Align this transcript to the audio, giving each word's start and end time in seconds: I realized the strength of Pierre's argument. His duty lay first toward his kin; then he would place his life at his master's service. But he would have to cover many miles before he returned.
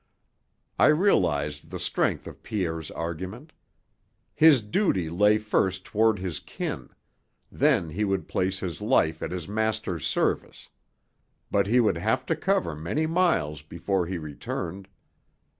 I 0.79 0.87
realized 0.87 1.69
the 1.69 1.79
strength 1.79 2.25
of 2.25 2.41
Pierre's 2.41 2.89
argument. 2.89 3.53
His 4.33 4.63
duty 4.63 5.11
lay 5.11 5.37
first 5.37 5.85
toward 5.85 6.17
his 6.17 6.39
kin; 6.39 6.89
then 7.51 7.91
he 7.91 8.03
would 8.03 8.27
place 8.27 8.61
his 8.61 8.81
life 8.81 9.21
at 9.21 9.29
his 9.29 9.47
master's 9.47 10.07
service. 10.07 10.69
But 11.51 11.67
he 11.67 11.79
would 11.79 11.97
have 11.99 12.25
to 12.25 12.35
cover 12.35 12.75
many 12.75 13.05
miles 13.05 13.61
before 13.61 14.07
he 14.07 14.17
returned. 14.17 14.87